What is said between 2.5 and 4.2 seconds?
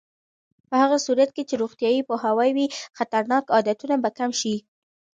وي، خطرناک عادتونه به